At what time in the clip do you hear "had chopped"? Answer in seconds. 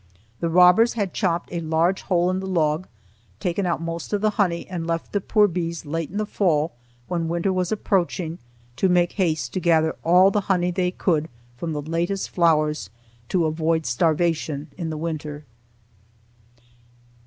0.93-1.49